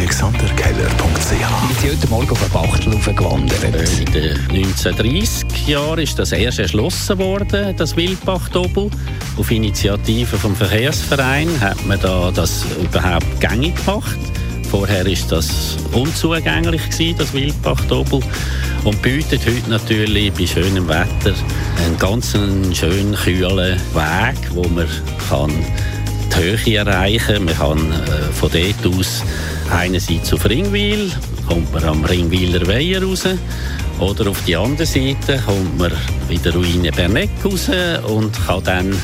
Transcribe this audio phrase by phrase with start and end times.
[0.00, 3.62] AlexanderKeller.ch Ich bin heute Morgen auf eine Bachtel gewandert.
[3.62, 8.88] In den 1930 Jahren ist das erst erschlossen worden, das Wildbachdoppel.
[9.36, 14.16] Auf Initiative vom Verkehrsverein hat man da das überhaupt gängig gemacht.
[14.70, 18.20] Vorher ist das unzugänglich gewesen, das Wildbachdoppel
[18.84, 21.34] und bietet heute natürlich bei schönem Wetter
[21.84, 24.86] einen ganz schönen kühlen Weg, wo man
[25.28, 25.52] kann
[26.34, 27.44] die Höhe erreichen.
[27.44, 29.22] Man kann äh, von dort aus
[29.70, 31.10] einerseits auf Ringwil,
[31.46, 33.24] kommt man am Ringwiler Weiher raus,
[33.98, 35.92] oder auf die andere Seite kommt man
[36.28, 37.70] wieder Ruine Berneck raus
[38.06, 38.96] und kann dann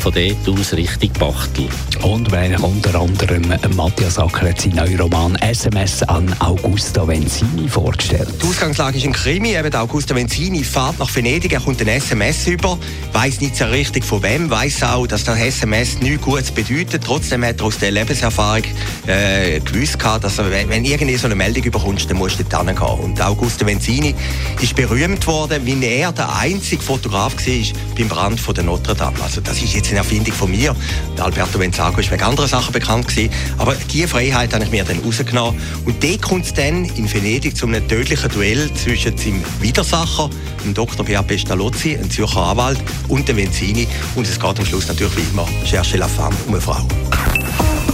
[0.00, 1.68] von dort aus Richtung Bachtel.
[2.02, 3.42] Und weil unter anderem
[3.76, 8.28] Matthias Acker hat seinen neuen Roman SMS an Augusto Venzini vorgestellt.
[8.42, 9.54] Die Ausgangslage ist ein Krimi.
[9.54, 12.78] Eben Augusto Venzini fährt nach Venedig, er kommt ein SMS über,
[13.12, 17.04] weiß nicht so richtig von wem, weiß auch, dass das SMS nichts Gutes bedeutet.
[17.04, 18.64] Trotzdem hat er aus der Lebenserfahrung
[19.06, 22.66] äh, gewusst, dass er, wenn, wenn irgendwie so eine Meldung überkommst, dann musst du dort
[22.66, 23.00] hingehen.
[23.00, 24.14] Und Augusto Venzini
[24.62, 29.20] ist berühmt worden, wie er der einzige Fotograf war beim Brand von der Notre Dame.
[29.22, 30.74] Also das ist jetzt eine Erfindung von mir.
[31.18, 33.32] Alberto Venzago ist wegen anderen Sachen bekannt gewesen.
[33.58, 35.60] Aber diese Freiheit habe ich mir dann rausgenommen.
[35.84, 40.30] Und dort kommt es dann in Venedig zu einem tödlichen Duell zwischen seinem Widersacher,
[40.64, 41.04] dem Dr.
[41.04, 43.86] Pierre Pestalozzi, einem Zürcher Anwalt, und dem Venzini.
[44.14, 46.86] Und es geht am Schluss natürlich wie immer, cherche la femme, um eine Frau.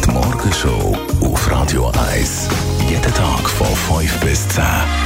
[0.05, 2.49] Die Morgenshow auf Radio 1.
[2.89, 3.67] Jeden Tag von
[3.99, 5.06] 5 bis 10.